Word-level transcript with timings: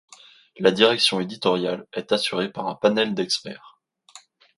La 0.57 0.71
direction 0.71 1.19
éditoriale 1.19 1.85
est 1.93 2.11
assurée 2.11 2.51
par 2.51 2.65
un 2.67 2.73
panel 2.73 3.13
d'experts. 3.13 3.79